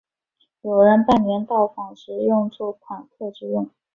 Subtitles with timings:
[0.63, 3.69] 有人拜年到访时用作款客之用。